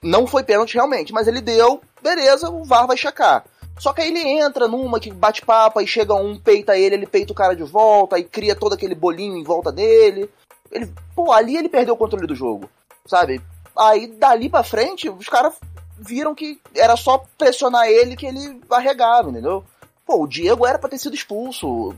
[0.00, 3.44] Não foi pênalti realmente, mas ele deu, beleza, o VAR vai checar.
[3.78, 7.06] Só que aí ele entra numa que bate papo, aí chega um, peita ele, ele
[7.06, 10.30] peita o cara de volta, aí cria todo aquele bolinho em volta dele.
[10.70, 12.70] Ele, pô, ali ele perdeu o controle do jogo,
[13.04, 13.40] sabe?
[13.76, 15.54] Aí dali pra frente, os caras
[15.98, 19.64] viram que era só pressionar ele que ele arregava, entendeu?
[20.06, 21.94] Pô, o Diego era pra ter sido expulso.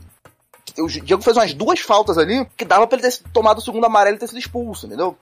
[0.77, 3.85] O Diego fez umas duas faltas ali que dava pra ele ter tomado o segundo
[3.85, 5.15] amarelo e ter sido expulso, entendeu?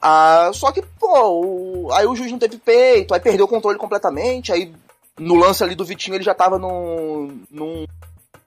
[0.00, 3.78] Ah, só que, pô, o- aí o juiz não teve peito, aí perdeu o controle
[3.78, 4.72] completamente, aí
[5.18, 7.84] no lance ali do Vitinho ele já tava num, num,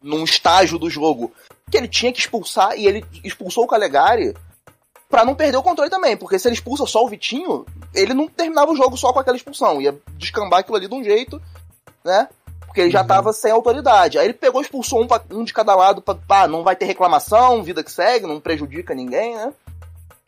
[0.01, 1.31] num estágio do jogo
[1.69, 4.33] que ele tinha que expulsar e ele expulsou o Calegari
[5.09, 8.27] pra não perder o controle também, porque se ele expulsa só o Vitinho, ele não
[8.29, 11.41] terminava o jogo só com aquela expulsão, ia descambar aquilo ali de um jeito,
[12.05, 12.29] né?
[12.65, 13.07] Porque ele já Uhum.
[13.07, 14.17] tava sem autoridade.
[14.17, 16.73] Aí ele pegou e expulsou um, pra- um de cada lado pra, pá, não vai
[16.77, 19.51] ter reclamação, vida que segue, não prejudica ninguém, né?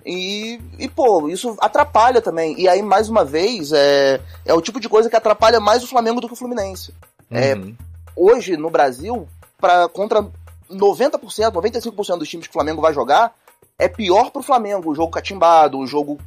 [0.05, 2.59] E, e, pô, isso atrapalha também.
[2.59, 5.87] E aí, mais uma vez, é, é o tipo de coisa que atrapalha mais o
[5.87, 6.93] Flamengo do que o Fluminense.
[7.31, 7.75] é, Uhum.
[8.15, 9.27] Hoje, no Brasil,
[9.59, 10.21] pra, contra
[10.69, 11.19] 90%,
[11.51, 13.33] 95% dos times que o Flamengo vai jogar,
[13.79, 16.19] é pior pro Flamengo o jogo catimbado, o jogo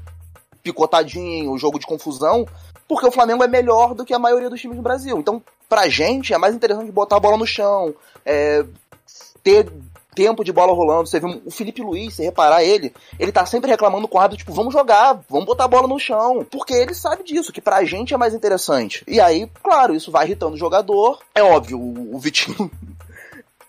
[0.63, 2.47] picotadinho, o jogo de confusão,
[2.89, 5.19] porque o Flamengo é melhor do que a maioria dos times no Brasil.
[5.19, 8.65] Então, pra gente, é mais interessante botar a bola no chão, é,
[9.43, 9.71] ter
[10.17, 11.07] tempo de bola rolando.
[11.07, 14.39] Você viu o Felipe Luiz, se reparar ele, ele tá sempre reclamando com o árbitro,
[14.39, 16.45] tipo, vamos jogar, vamos botar a bola no chão.
[16.51, 19.05] Porque ele sabe disso, que pra gente é mais interessante.
[19.07, 21.19] E aí, claro, isso vai irritando o jogador.
[21.35, 22.71] É óbvio, o, o Vitinho.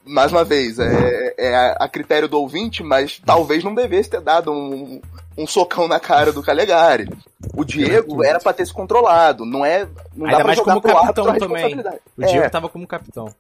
[0.05, 4.21] Mais uma vez, é, é a, a critério do ouvinte, mas talvez não devesse ter
[4.21, 5.01] dado um,
[5.37, 7.09] um socão na cara do Calegari.
[7.53, 9.85] O Diego era pra ter se controlado, não é.
[10.15, 11.75] Não Ainda dá pra mais jogar como capitão também.
[12.17, 13.35] O Diego É tava como capitão.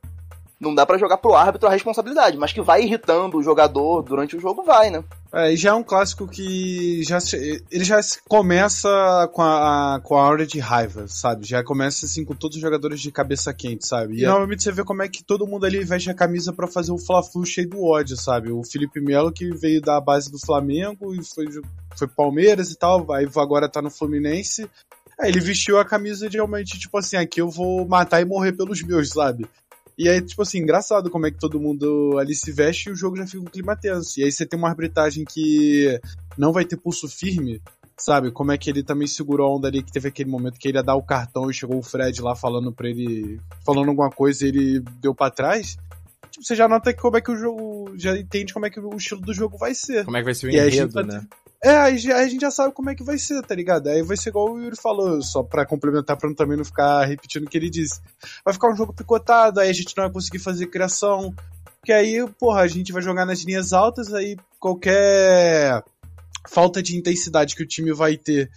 [0.59, 4.35] Não dá pra jogar pro árbitro a responsabilidade, mas que vai irritando o jogador durante
[4.35, 5.03] o jogo, vai, né?
[5.33, 9.99] É, e já é um clássico que já se- ele já se- começa com a,
[10.03, 11.45] com a aura de raiva, sabe?
[11.45, 14.19] Já começa assim com todos os jogadores de cabeça quente, sabe?
[14.19, 16.91] E normalmente você vê como é que todo mundo ali veste a camisa pra fazer
[16.91, 18.51] o Fla-Flu cheio do ódio, sabe?
[18.51, 21.45] O Felipe Melo que veio da base do Flamengo e foi
[21.95, 24.67] foi Palmeiras e tal, aí agora tá no Fluminense.
[25.19, 28.53] Aí ele vestiu a camisa de realmente tipo assim, aqui eu vou matar e morrer
[28.53, 29.45] pelos meus, sabe?
[29.97, 32.95] E aí, tipo assim, engraçado como é que todo mundo ali se veste e o
[32.95, 34.19] jogo já fica um clima tenso.
[34.19, 35.99] E aí você tem uma arbitragem que
[36.37, 37.61] não vai ter pulso firme,
[37.99, 38.31] Sabe?
[38.31, 40.77] Como é que ele também segurou a onda ali, que teve aquele momento que ele
[40.77, 43.39] ia dar o cartão e chegou o Fred lá falando pra ele.
[43.65, 45.77] falando alguma coisa e ele deu para trás.
[46.29, 47.91] Tipo, você já nota como é que o jogo.
[47.97, 50.05] Já entende como é que o estilo do jogo vai ser.
[50.05, 51.27] Como é que vai ser o E enredo, gente né?
[51.63, 53.87] É, aí, a gente já sabe como é que vai ser, tá ligado?
[53.87, 57.45] Aí vai ser igual o Yuri falou, só pra complementar, pra também não ficar repetindo
[57.45, 57.99] o que ele disse.
[58.45, 61.33] Vai ficar um jogo picotado, aí a gente não vai conseguir fazer criação.
[61.83, 65.83] Que aí, porra, a gente vai jogar nas linhas altas, aí qualquer
[66.47, 68.49] falta de intensidade que o time vai ter,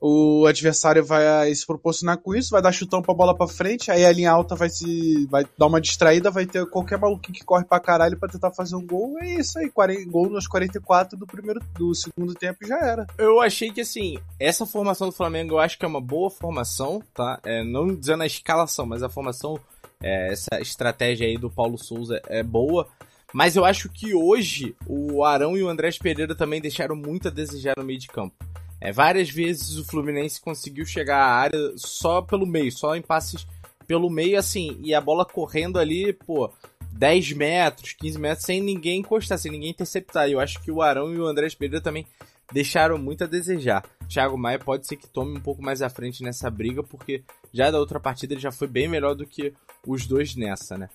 [0.00, 4.04] o adversário vai se proporcionar com isso, vai dar chutão pra bola pra frente, aí
[4.04, 5.26] a linha alta vai se.
[5.26, 8.76] vai dar uma distraída, vai ter qualquer maluquinho que corre pra caralho pra tentar fazer
[8.76, 9.18] um gol.
[9.20, 13.06] É isso aí, 40, gol nos 44 do primeiro do segundo tempo já era.
[13.18, 17.02] Eu achei que, assim, essa formação do Flamengo eu acho que é uma boa formação,
[17.12, 17.38] tá?
[17.44, 19.60] É, não dizendo a escalação, mas a formação,
[20.02, 22.88] é, essa estratégia aí do Paulo Souza é boa.
[23.32, 27.30] Mas eu acho que hoje o Arão e o Andrés Pereira também deixaram muito a
[27.30, 28.34] desejar no meio de campo.
[28.80, 33.46] É, várias vezes o Fluminense conseguiu chegar à área só pelo meio, só em passes
[33.86, 36.50] pelo meio, assim, e a bola correndo ali, pô,
[36.92, 40.28] 10 metros, 15 metros, sem ninguém encostar, sem ninguém interceptar.
[40.28, 42.06] E eu acho que o Arão e o Andrés Pereira também
[42.52, 43.84] deixaram muito a desejar.
[44.08, 47.70] Thiago Maia pode ser que tome um pouco mais à frente nessa briga, porque já
[47.70, 49.52] da outra partida ele já foi bem melhor do que
[49.86, 50.88] os dois nessa, né?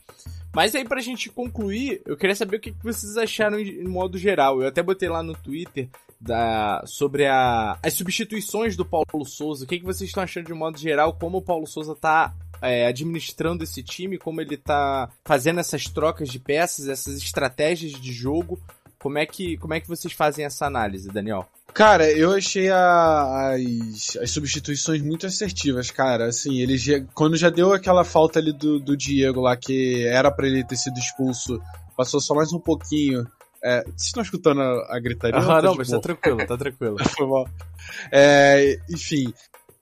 [0.54, 4.62] Mas aí pra gente concluir, eu queria saber o que vocês acharam em modo geral.
[4.62, 9.66] Eu até botei lá no Twitter da, sobre a, as substituições do Paulo Souza.
[9.66, 11.14] O que, que vocês estão achando de modo geral?
[11.14, 16.30] Como o Paulo Souza tá é, administrando esse time, como ele tá fazendo essas trocas
[16.30, 18.60] de peças, essas estratégias de jogo.
[18.98, 21.48] Como é que, como é que vocês fazem essa análise, Daniel?
[21.76, 26.28] Cara, eu achei a- as, as substituições muito assertivas, cara.
[26.28, 30.32] Assim, ele já, quando já deu aquela falta ali do, do Diego lá, que era
[30.32, 31.62] pra ele ter sido expulso,
[31.98, 33.28] passou só mais um pouquinho.
[33.62, 35.38] É, vocês estão escutando a, a gritaria?
[35.38, 36.00] Ah, Tá não, mas boa.
[36.00, 36.96] tá tranquilo, tá tranquilo.
[37.18, 37.46] Foi mal.
[38.10, 39.34] É, enfim.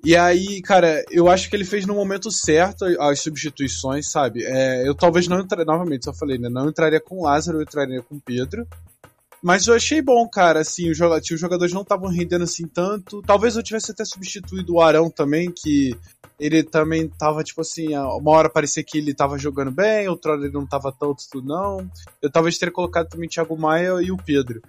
[0.03, 4.43] E aí, cara, eu acho que ele fez no momento certo as substituições, sabe?
[4.43, 6.49] É, eu talvez não entraria, novamente, só falei, né?
[6.49, 8.67] Não entraria com o Lázaro, eu entraria com o Pedro.
[9.43, 13.21] Mas eu achei bom, cara, assim, os joga- os jogadores não estavam rendendo assim tanto.
[13.21, 15.93] Talvez eu tivesse até substituído o Arão também, que
[16.39, 20.41] ele também tava, tipo assim, uma hora parecia que ele tava jogando bem, outra hora
[20.45, 21.86] ele não tava tanto, não.
[22.21, 24.62] Eu talvez teria colocado também o Thiago Maia e o Pedro.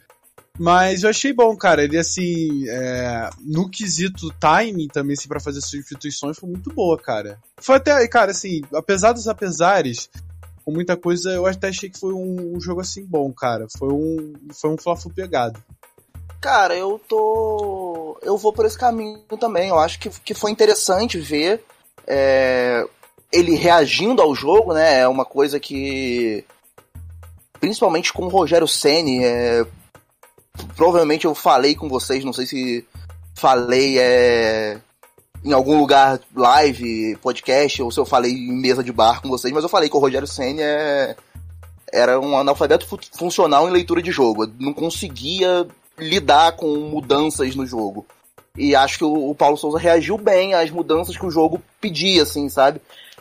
[0.58, 1.82] Mas eu achei bom, cara.
[1.82, 7.38] Ele, assim, é, no quesito timing também, assim, pra fazer substituições, foi muito boa, cara.
[7.58, 10.08] Foi até, cara, assim, apesar dos apesares,
[10.64, 13.66] com muita coisa, eu até achei que foi um, um jogo, assim, bom, cara.
[13.78, 15.62] Foi um, foi um fla pegado.
[16.40, 18.18] Cara, eu tô.
[18.22, 19.68] Eu vou por esse caminho também.
[19.68, 21.64] Eu acho que, que foi interessante ver
[22.06, 22.86] é,
[23.32, 25.00] ele reagindo ao jogo, né?
[25.00, 26.44] É uma coisa que.
[27.60, 29.24] Principalmente com o Rogério Senni.
[29.24, 29.66] É,
[30.76, 32.86] provavelmente eu falei com vocês, não sei se
[33.34, 34.78] falei é,
[35.44, 39.52] em algum lugar live, podcast, ou se eu falei em mesa de bar com vocês,
[39.52, 41.14] mas eu falei que o Rogério Senni é,
[41.92, 44.46] era um analfabeto fu- funcional em leitura de jogo.
[44.58, 45.66] Não conseguia
[45.98, 48.06] lidar com mudanças no jogo.
[48.56, 52.22] E acho que o, o Paulo Souza reagiu bem às mudanças que o jogo pedia,
[52.22, 52.80] assim, sabe?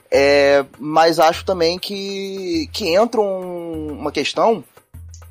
[0.09, 4.63] É, mas acho também que, que entra um- uma questão,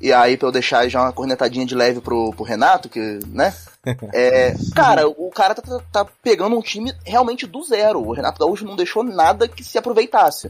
[0.03, 3.55] e aí pra eu deixar já uma cornetadinha de leve pro, pro Renato, que, né?
[4.13, 7.99] É, cara, o cara tá, tá- pegando um time realmente do zero.
[7.99, 10.49] O Renato Gaúcho não deixou nada que se aproveitasse.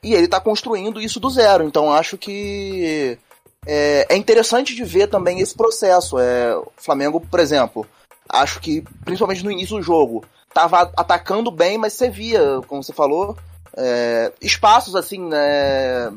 [0.00, 1.64] E ele tá construindo isso do zero.
[1.64, 3.18] Então acho que
[3.66, 6.16] é, é interessante de ver também esse processo.
[6.16, 7.84] É, o Flamengo, por exemplo,
[8.28, 10.24] acho que principalmente no início do jogo,
[10.54, 13.36] tava atacando bem, mas você via, como você falou,
[13.76, 16.12] é, espaços assim, né,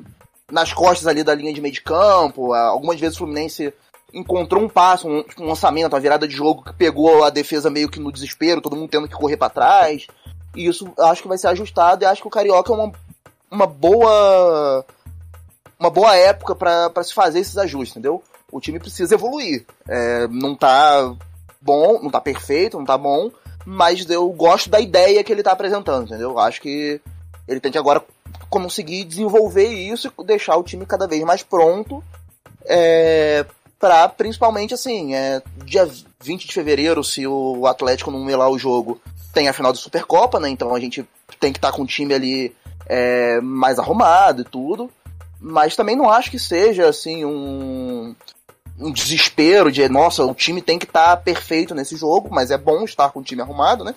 [0.52, 2.54] nas costas ali da linha de meio de campo.
[2.54, 3.74] Algumas vezes o Fluminense
[4.14, 7.90] encontrou um passo, um, um lançamento, uma virada de jogo que pegou a defesa meio
[7.90, 10.08] que no desespero, todo mundo tendo que correr para trás.
[10.56, 12.92] E isso acho que vai ser ajustado e acho que o Carioca é uma,
[13.52, 14.86] uma boa
[15.78, 18.24] uma boa época para se fazer esses ajustes, entendeu?
[18.50, 19.66] O time precisa evoluir.
[19.88, 21.14] É, não tá
[21.62, 23.30] bom, não tá perfeito, não tá bom,
[23.66, 26.40] mas eu gosto da ideia que ele tá apresentando, entendeu?
[26.40, 27.02] Acho que
[27.48, 28.02] ele tem que agora
[28.50, 32.04] conseguir desenvolver isso e deixar o time cada vez mais pronto
[32.66, 33.46] é,
[33.80, 35.90] para principalmente assim, é, dia
[36.22, 39.00] 20 de fevereiro, se o Atlético não melar o jogo,
[39.34, 40.50] tem a final da Supercopa, né?
[40.50, 41.08] Então a gente
[41.40, 42.56] tem que estar com o time ali
[42.88, 44.90] é, mais arrumado e tudo.
[45.40, 48.16] Mas também não acho que seja assim um,
[48.80, 52.84] um desespero de nossa, o time tem que estar perfeito nesse jogo, mas é bom
[52.84, 53.94] estar com o time arrumado, né?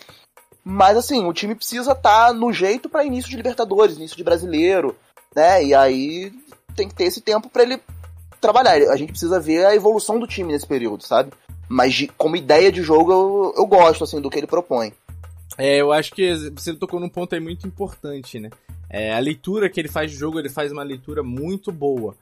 [0.64, 4.96] Mas assim, o time precisa estar no jeito para início de Libertadores, início de Brasileiro,
[5.34, 5.64] né?
[5.64, 6.32] E aí
[6.76, 7.80] tem que ter esse tempo para ele
[8.40, 8.74] trabalhar.
[8.90, 11.32] A gente precisa ver a evolução do time nesse período, sabe?
[11.68, 14.92] Mas de, como ideia de jogo eu, eu gosto, assim, do que ele propõe.
[15.56, 18.50] É, eu acho que você tocou num ponto aí muito importante, né?
[18.88, 22.16] É, a leitura que ele faz de jogo, ele faz uma leitura muito boa.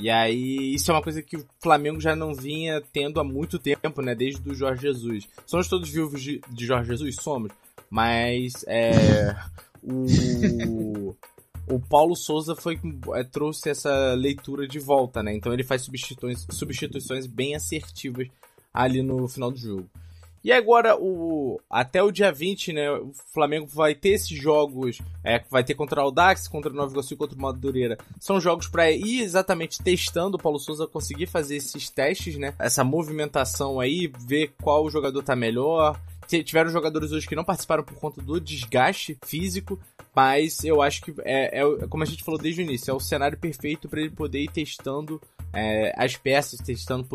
[0.00, 3.58] E aí, isso é uma coisa que o Flamengo já não vinha tendo há muito
[3.58, 4.14] tempo, né?
[4.14, 5.28] Desde o Jorge Jesus.
[5.46, 7.16] Somos todos vivos de, de Jorge Jesus?
[7.20, 7.52] Somos.
[7.94, 9.36] Mas, é.
[9.80, 11.14] o.
[11.70, 12.76] o Paulo Souza foi
[13.14, 15.32] é, trouxe essa leitura de volta, né?
[15.32, 18.26] Então ele faz substituições, substituições bem assertivas
[18.72, 19.88] ali no final do jogo.
[20.42, 25.42] E agora, o até o dia 20, né, o Flamengo vai ter esses jogos, é,
[25.48, 27.96] vai ter contra o Dax, contra o Nova Iguaçu e contra o Madureira.
[28.20, 32.52] São jogos para ir exatamente testando o Paulo Souza conseguir fazer esses testes, né?
[32.58, 35.98] Essa movimentação aí, ver qual jogador tá melhor.
[36.26, 39.78] Tiveram jogadores hoje que não participaram por conta do desgaste físico,
[40.14, 43.00] mas eu acho que é, é como a gente falou desde o início, é o
[43.00, 45.20] cenário perfeito para ele poder ir testando
[45.52, 47.06] é, as peças, testando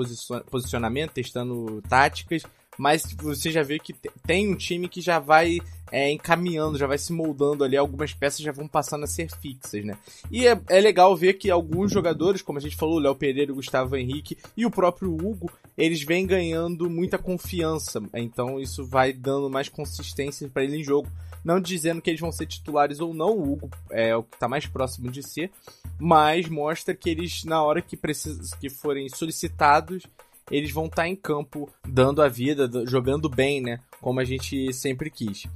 [0.49, 2.43] posicionamento, testando táticas
[2.79, 3.93] mas você já vê que
[4.25, 5.59] tem um time que já vai
[5.91, 9.83] é, encaminhando, já vai se moldando ali, algumas peças já vão passando a ser fixas,
[9.83, 9.97] né?
[10.31, 13.55] E é, é legal ver que alguns jogadores, como a gente falou, Léo Pereira, o
[13.55, 19.49] Gustavo Henrique e o próprio Hugo, eles vêm ganhando muita confiança, então isso vai dando
[19.49, 21.09] mais consistência para ele em jogo.
[21.43, 24.47] Não dizendo que eles vão ser titulares ou não, o Hugo é o que está
[24.47, 25.51] mais próximo de ser,
[25.99, 28.53] mas mostra que eles, na hora que, precis...
[28.53, 30.03] que forem solicitados,
[30.51, 33.79] eles vão estar tá em campo dando a vida, jogando bem, né?
[34.01, 35.47] Como a gente sempre quis.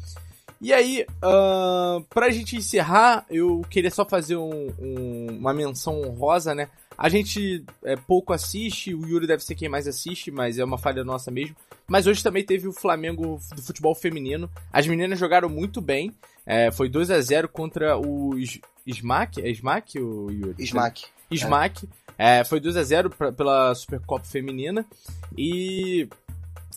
[0.64, 6.56] E aí, uh, pra gente encerrar, eu queria só fazer um, um, uma menção honrosa,
[6.56, 6.70] né?
[6.98, 10.78] A gente é, pouco assiste, o Yuri deve ser quem mais assiste, mas é uma
[10.78, 11.56] falha nossa mesmo.
[11.86, 14.50] Mas hoje também teve o Flamengo do futebol feminino.
[14.72, 16.14] As meninas jogaram muito bem.
[16.46, 18.36] É, foi 2 a 0 contra o
[18.86, 19.42] Smack.
[19.42, 20.64] É Smack, o Yuri?
[20.64, 21.04] Smack.
[21.36, 21.88] Smack.
[22.18, 22.40] É.
[22.40, 24.86] É, foi 2 a 0 pra, pela Supercopa Feminina.
[25.38, 26.08] E.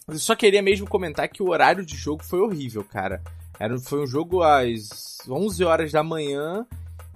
[0.09, 3.21] Eu só queria mesmo comentar que o horário de jogo foi horrível, cara.
[3.59, 6.65] Era, foi um jogo às 11 horas da manhã.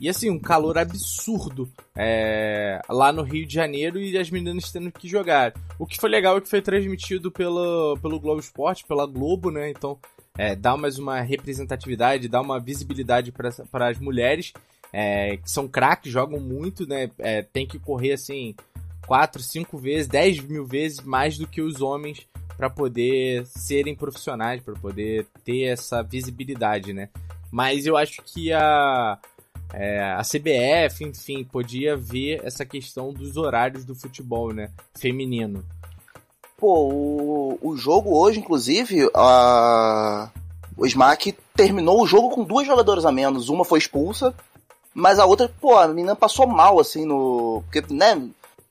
[0.00, 4.90] E assim, um calor absurdo é, lá no Rio de Janeiro e as meninas tendo
[4.90, 5.53] que jogar.
[5.79, 9.68] O que foi legal é que foi transmitido pelo, pelo Globo Esporte, pela Globo, né?
[9.68, 9.98] Então
[10.38, 14.55] é, dá mais uma representatividade, dá uma visibilidade para as mulheres
[14.92, 17.11] é, que são craques, jogam muito, né?
[17.18, 18.55] É, tem que correr assim
[19.07, 22.26] quatro, cinco vezes, dez mil vezes mais do que os homens
[22.57, 27.09] para poder serem profissionais, para poder ter essa visibilidade, né?
[27.50, 29.18] Mas eu acho que a
[29.72, 34.70] é, a CBF, enfim, podia ver essa questão dos horários do futebol, né?
[34.98, 35.64] Feminino.
[36.57, 40.31] Pô, o, o jogo hoje, inclusive, a...
[40.76, 43.48] o Smack terminou o jogo com duas jogadoras a menos.
[43.48, 44.35] Uma foi expulsa
[44.94, 47.62] mas a outra, pô, a menina passou mal, assim, no.
[47.66, 48.20] Porque, né?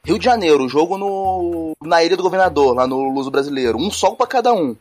[0.03, 3.77] Rio de Janeiro, jogo no na Ilha do Governador, lá no Luso Brasileiro.
[3.77, 4.75] Um sol para cada um.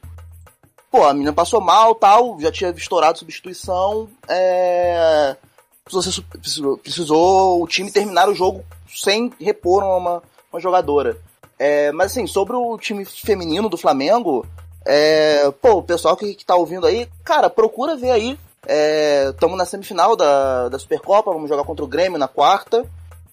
[0.90, 4.09] Pô, a menina passou mal, tal, já tinha estourado substituição.
[4.29, 5.37] É...
[5.85, 10.22] Precisou, precisou, o time terminar o jogo sem repor uma,
[10.53, 11.18] uma jogadora.
[11.59, 14.46] É, mas assim, sobre o time feminino do Flamengo,
[14.85, 18.38] é, pô, o pessoal que, que tá ouvindo aí, cara, procura ver aí
[18.69, 22.85] Estamos é, na semifinal da, da Supercopa, vamos jogar contra o Grêmio na quarta.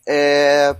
[0.07, 0.73] É,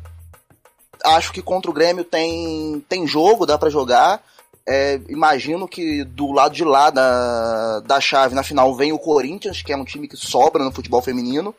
[1.03, 4.23] acho que contra o Grêmio tem, tem jogo, dá para jogar.
[4.67, 9.61] É, imagino que do lado de lá da, da chave, na final, vem o Corinthians,
[9.61, 11.53] que é um time que sobra no futebol feminino.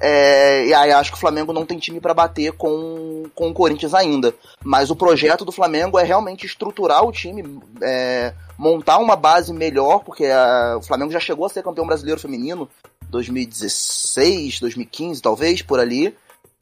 [0.00, 3.54] É, e aí acho que o Flamengo não tem time para bater com, com o
[3.54, 4.34] Corinthians ainda.
[4.62, 10.00] Mas o projeto do Flamengo é realmente estruturar o time, é, montar uma base melhor,
[10.00, 12.68] porque a, o Flamengo já chegou a ser campeão brasileiro feminino
[13.08, 16.14] 2016, 2015, talvez, por ali.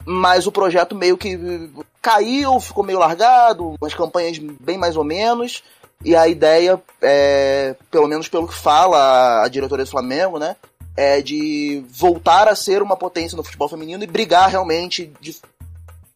[0.05, 1.69] Mas o projeto meio que
[2.01, 5.63] caiu, ficou meio largado, umas campanhas bem mais ou menos.
[6.03, 10.55] E a ideia, é, pelo menos pelo que fala a diretoria do Flamengo, né?
[10.95, 15.35] É, de voltar a ser uma potência no futebol feminino e brigar realmente de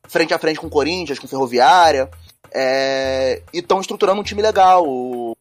[0.08, 2.10] frente a frente com o Corinthians, com Ferroviária.
[2.52, 4.86] É, e estão estruturando um time legal.
[4.88, 5.36] O,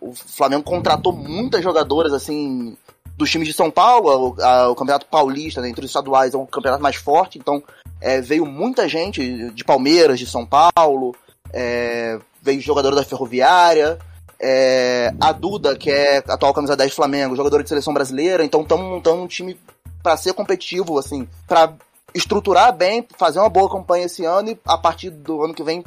[0.00, 2.76] o, Flamengo contratou muitas jogadoras assim
[3.16, 4.34] dos times de São Paulo.
[4.36, 7.38] O, a, o Campeonato Paulista, né, entre os estaduais, é um campeonato mais forte.
[7.38, 7.62] Então
[8.00, 11.14] é, veio muita gente de Palmeiras, de São Paulo.
[11.52, 13.98] É, veio jogador da Ferroviária.
[14.42, 18.62] É, a Duda, que é atual camisa 10 do Flamengo, jogadora de seleção brasileira, então
[18.62, 19.58] estamos montando um time
[20.02, 21.74] para ser competitivo, assim, para
[22.14, 25.84] estruturar bem, fazer uma boa campanha esse ano e a partir do ano que vem,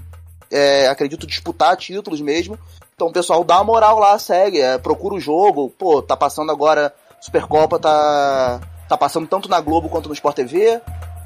[0.52, 2.58] é, acredito, disputar títulos mesmo.
[2.96, 5.70] Então, pessoal, dá uma moral lá, segue, é, procura o jogo.
[5.78, 10.80] Pô, tá passando agora, Supercopa tá, tá passando tanto na Globo quanto no Sport TV.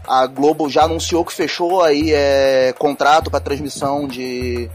[0.08, 4.72] A Globo já anunciou que fechou aí é, contrato para transmissão de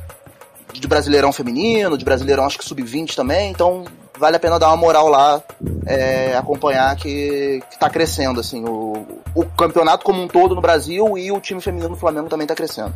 [0.72, 3.84] de Brasileirão feminino, de Brasileirão acho que sub-20 também, então
[4.18, 5.42] vale a pena dar uma moral lá,
[5.86, 11.18] é, acompanhar que, que tá crescendo, assim, o, o campeonato como um todo no Brasil
[11.18, 12.94] e o time feminino do Flamengo também tá crescendo.